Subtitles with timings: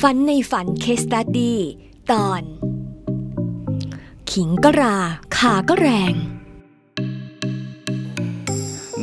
[0.00, 1.54] ฝันในฝัน case study
[2.12, 2.42] ตอน
[4.30, 4.96] ขิงก็รา
[5.36, 6.14] ข่าก็แรง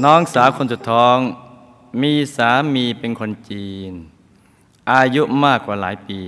[0.03, 1.17] น้องสาวคนสุดท้อง
[2.01, 3.91] มีสามีเป็นคนจีน
[4.91, 6.19] อายุมากกว่าหลายปี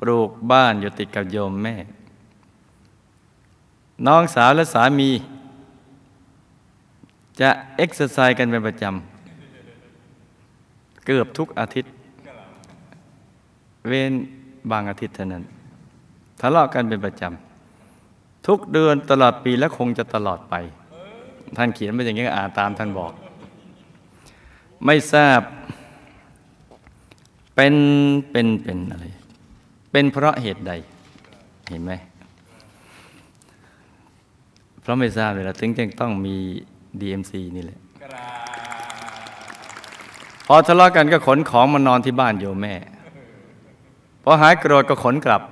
[0.00, 1.76] ปลูกบ้านอยู่ติดกับโยมแม่
[4.06, 5.10] น้องสาวและสามี
[7.40, 11.92] จะเอ็กซ์ไซส์กันเป็นประจำ เกือบทุกอาทิตย์
[13.88, 14.12] เว้น
[14.70, 15.44] บางอาทิตย์เท่านั้น
[16.40, 20.54] ทะเลาะกันเป็นประจำทุกเดือนตลอดปีและคงจะตลอดไป
[21.56, 23.12] ท่านเขียนไว้อย่างนี้ก็อ่านตามท่านบอก
[24.84, 25.40] ไม่ทราบ
[27.54, 27.74] เป็น
[28.30, 29.06] เป็นเป็นอะไร
[29.90, 30.72] เป็นเพราะเหตุใด
[31.68, 31.92] เห็นไหม
[34.80, 36.36] เพราะไม่ทราบเลยละถึงจึงต้องมี
[37.00, 37.78] DMC นี่แหละ
[40.46, 42.74] พอทะเลาะกันก็ขนของมานอนที่บ้านโยมแม่
[44.22, 45.42] พอหายโกรธก็ขนกลับ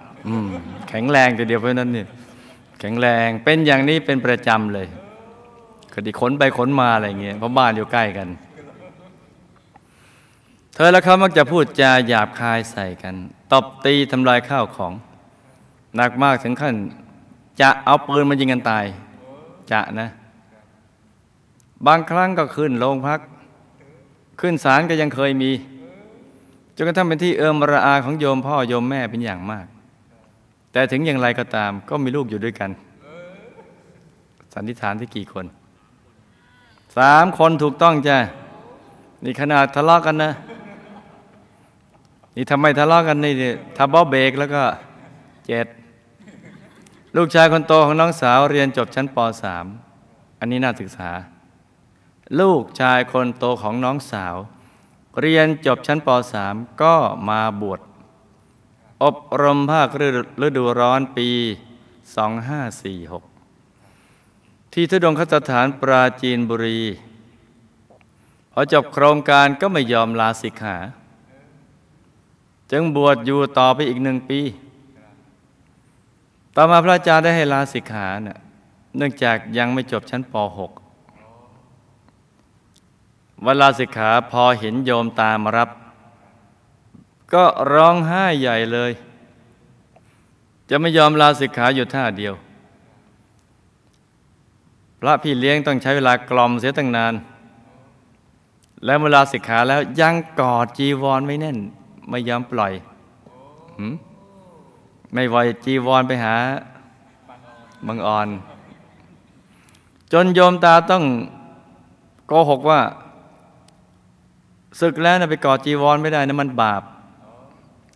[0.89, 2.05] แข็งแรงทีเดียวเพราะนั้นนี่
[2.81, 4.87] แข็งแรงเป็นอย่างนี้เป็นประจำเลย
[5.95, 8.29] คดีขนไปขนมาอะไรเงี้ยเพราะบ้านอยู่ใกล้กัน
[10.75, 13.15] เธอและเขามักจะพูดจาหยาบคายใส่กัน
[13.53, 14.93] ตบตีทำลายข้าวของ
[15.97, 16.75] หนักมากถึงขั้น
[17.61, 18.85] จะเอาปืนมายิงกันตาย
[19.73, 20.09] จะนะ
[21.87, 23.21] บางครั้งก็ขึ้นโรงพัก
[24.41, 25.51] ขึ้นศาลก็ยังเคยมี
[26.83, 29.67] นกระทั่งเป็นที่เอิมระอาของโยมพ่อโยมแม่เป็นอย่างมาก
[30.73, 32.71] แต่ถึงอย่างไรก็ตามก็มีลูกอยู่ด้วยกัน
[34.55, 35.47] สันนิษฐานที่กี่คน
[36.99, 38.17] สามคนถูกต้องจ้ะ
[39.25, 40.33] นี่ขนาดทะเลาะกันนะ
[42.37, 43.33] นี่ทำไมทะเลาะกันนี่
[43.77, 44.63] ทับบอเบรกแล้วก็
[45.47, 45.67] เจ็ด
[47.17, 49.17] ลูกชายคนโตของน้องสาวเรียนจบชั้นป
[49.79, 51.11] .3 อันนี้น่าศึกษา
[52.41, 54.37] ลูกชายคนโตของน้องสาว
[55.21, 56.09] เรียนจบชั้นป
[56.45, 56.95] .3 ก็
[57.29, 57.81] มาบวช
[59.03, 59.89] อบรมภาค
[60.45, 61.29] ฤดูร้อนปี
[62.61, 66.81] 2546 ที่ทุดงคสถานปราจีนบุรี
[68.53, 70.77] พอจบโครงการก็ไม่ยอมลาสิกขา
[72.71, 74.41] จึงบวชอยู่ต่อไปอีกหนึ่งปี
[76.57, 78.39] ต่อมาพระอาจารย์ได้ให้ลาสิกขาเน่ย
[78.97, 80.45] เนื่องจากยังไม่จบชั้นป .6
[83.45, 85.71] เวลาสิกขาพอเห็นโยมตามรับ
[87.33, 88.93] ก็ร้องไห้ใหญ่เลย
[90.71, 92.35] จะไม่ยอมลาสิกขาอยู่ท่าเดียว
[95.01, 97.15] พระพี่เลี้ยงต้องใช้เวลากล่อมเสียตั้งนาน
[98.85, 101.59] แล้วเวลาสิกขาแล้วยังกอดจีวรไว้แน่น
[102.11, 102.73] ไม่ยอมปล่อย
[103.79, 103.95] หืม
[105.13, 106.37] ไม่ไหวจีวรไปหา
[107.87, 108.29] บังอ่อน
[110.13, 111.05] จนโยมตาต้อง
[112.27, 112.81] โกหกว่า
[114.79, 116.83] ศึกแล้วนะไปกอดจีวรไม่ได้นะมันบาป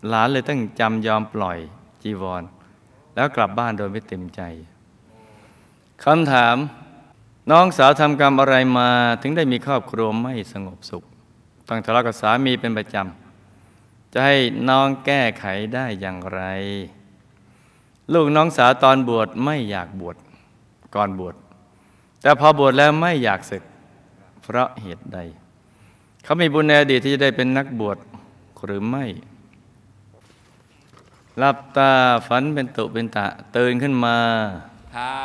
[0.09, 1.59] หลานเลยต้องจำยอมปล่อย
[2.03, 2.43] จีวร
[3.15, 4.41] แล้วกลับบ้านโดยไม่เต็มใจ
[6.05, 6.57] คำถาม
[7.51, 8.89] น้องสาวทำกรรมอะไรมา
[9.23, 11.05] ถึงได้มีครอบครัวไม่สงบสุข
[11.69, 14.37] ต้องทะเลาะกับสามีเป็นประจำจะให้
[14.69, 16.43] น้องแก้ไขได้อย่างไร
[18.13, 20.17] ลูกน้องสาวตอนบวชไม่อยากบวช
[20.95, 21.35] ก่อนบวช
[22.23, 23.63] แต่พอบวชแล้วไม่อยากศึก
[24.43, 25.19] เพราะเหตุใด
[26.25, 27.99] เขามีบุญในอดีตที่จะได้เป็นนักบวช
[28.65, 29.05] หรือไม่
[31.39, 31.93] หลับตา
[32.29, 33.27] ฝันเป็นตุเป็นตะ
[33.57, 34.17] ตื่นขึ้นมา
[34.93, 35.19] เท้า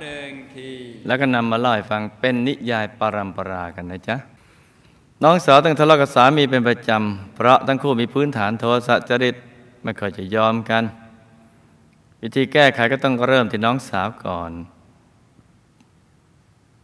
[0.00, 0.70] หนึ่งที
[1.06, 4.16] แล้วก็นำมาเล่าให้ฟังเป็นนิยายปรัมปรากันนะจ๊ะ
[5.22, 9.36] น้องสาวต้องทะเลาะกับสามีเป็นประจำ เพราะทั้งคู่มีพื้นฐานโทสะจริต
[9.82, 10.84] ไม่ค่อยจะยอมกัน
[12.22, 14.52] วิธีแก้ไขก็ต้องเริ่มที่น้องสาวก่อน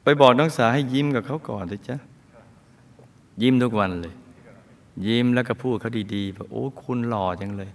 [0.03, 1.97] ไปบอกน้องสาวให้ยิ้มกับเขาก่อนเลยจ๊ะ
[3.43, 4.15] ยิ้มทุกวันเลย
[5.07, 7.71] ยิ้มแล้วก็พูดเขาดีๆแบบโอ้คุณหล่อจังเลย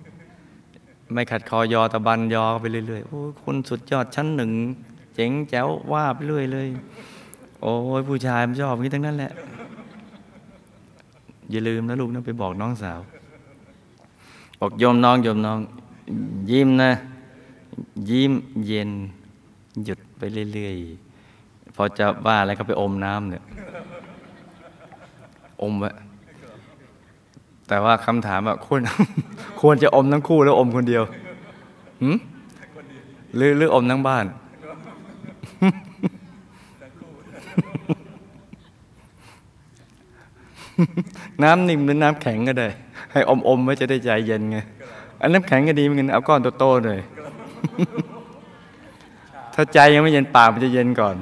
[1.13, 4.51] ไม่ขัดคอยอตะบันยอไปเรื่อยๆโอ้คุณสุดยอดชั้นหนึ่ง
[5.15, 6.67] เจ๋งแจ๋วว่าไปเรื่อยเลย
[7.61, 9.31] โอ้ยผู้ชายมันชอบอย่างนี้ทั้งนั้นแหละ
[11.51, 12.99] อย่าลืมนะลูกนะไปบอกน้องสาว
[14.59, 15.59] บอกโยมน้องโยมน้อง
[16.51, 16.91] ยิ้มนะ
[18.09, 18.31] ยิ้ม
[18.65, 18.91] เย็น
[19.85, 20.21] หยุดไป
[20.53, 23.43] เรื่อยๆพอจะว่าอะไรก็ไปอมน้ำเนี่ย
[25.63, 25.91] อมไว้
[27.67, 28.81] แต่ว่าคำถามแบบควร
[29.61, 31.03] ควรจะอมทั้งคู่แล้วอมคนเดียว
[32.01, 32.17] หืม
[33.35, 34.25] หรือหรืออมทั้งบ้าน
[41.43, 42.67] น้ำนิ่มหรือน้ำแข็งก็ได้
[43.11, 44.57] ให้อมอมๆไว้จะได้ใจเย็นไง
[45.21, 47.01] อันน้ำแข็งก็ดีเหมือนกันเอาก้อนโตๆหน่อย
[49.53, 51.15] ถ้าใจยังไม่เย็นปากมันจะเย็นก่อน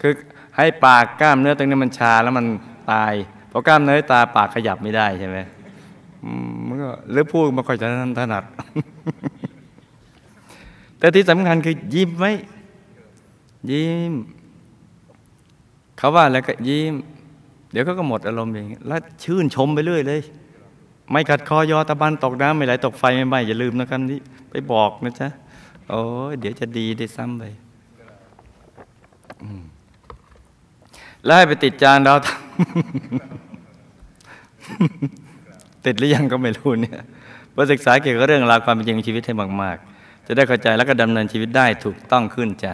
[0.00, 0.12] คือ
[0.56, 2.46] ให้ปากกล้ามเนื้อตรงนี้มันชาแล้วมัน
[2.92, 3.12] ตาย
[3.48, 5.38] เพราะกล้ามเนื้อตาปากขยับไม่ได้ใช่ไหม
[6.66, 7.86] มันก็หรือพูดมาค่อยจะ
[8.20, 8.44] ถนัด
[10.98, 12.32] แต่ที่สำคัญคือยิ้มไว้
[13.70, 14.12] ยิ้ม
[15.98, 16.94] เขาว่าแล้วก็ยิ้ม
[17.70, 20.20] เดี๋ยวเขาก็หมดอารมณ์เอง แล้วชื่นชมไปเรื่อยเลย
[21.10, 24.18] ไม่ขัดคอยอตะบันตกน้ำไม่ไหลตกไฟไม่ไหมอย่าลืมนะคำนี้
[24.50, 25.28] ไปบอกนะจ๊ะ
[25.88, 26.00] โอ้
[26.40, 27.44] เดี๋ยวจะดีได้ซ้ำไป
[29.42, 29.62] อืม
[31.26, 32.14] แล้วให้ไปติดจานเรา
[35.84, 37.00] ติดหรือยังก็ไม่รู้เนี่ย
[37.54, 42.72] พอศึกษาเกี่ยวกับเรื่องราวความเป็นจริงของชีวิตให้มาก ๆ จะได้เข้าใจแล้วก็ดำเนินชีวิตได้ถูกต้องขึ้นจ้ะ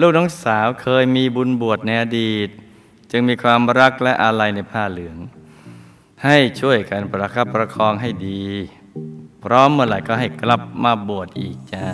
[0.00, 2.48] ลูกน้องสาวเคยมีบุญบวชในอดีต
[3.10, 5.16] จึงมีความรักและอาลัยในผ้าเหลือง
[6.24, 8.42] ให้ช่วยกันประคับประคองให้ดี
[9.44, 11.86] พร้อมเมื่อไหร่ก็ให้กลับมาบวชอีกจ้า